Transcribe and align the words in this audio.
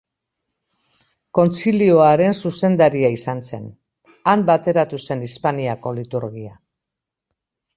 Kontzilioaren 1.39 2.33
zuzendaria 2.45 3.11
izan 3.17 3.43
zen; 3.51 3.67
han 4.33 4.47
bateratu 4.49 5.01
zen 5.09 5.23
Hispaniako 5.29 5.97
liturgia. 6.01 6.55